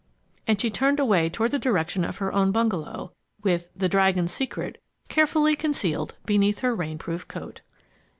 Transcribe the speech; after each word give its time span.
And 0.47 0.59
she 0.59 0.71
turned 0.71 0.99
away 0.99 1.29
toward 1.29 1.51
the 1.51 1.59
direction 1.59 2.03
of 2.03 2.17
her 2.17 2.33
own 2.33 2.51
bungalow, 2.51 3.13
with 3.43 3.69
"The 3.75 3.87
Dragon's 3.87 4.31
Secret" 4.31 4.81
carefully 5.09 5.55
concealed 5.55 6.15
beneath 6.25 6.61
her 6.61 6.73
rainproof 6.75 7.27
coat. 7.27 7.61